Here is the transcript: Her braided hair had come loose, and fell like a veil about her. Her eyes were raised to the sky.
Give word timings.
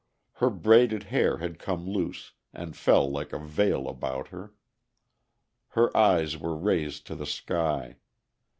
Her 0.37 0.49
braided 0.49 1.03
hair 1.13 1.37
had 1.37 1.59
come 1.59 1.87
loose, 1.87 2.33
and 2.53 2.75
fell 2.75 3.07
like 3.11 3.31
a 3.31 3.37
veil 3.37 3.87
about 3.87 4.29
her. 4.29 4.55
Her 5.77 5.95
eyes 5.95 6.39
were 6.39 6.57
raised 6.57 7.05
to 7.05 7.13
the 7.15 7.27
sky. 7.27 7.97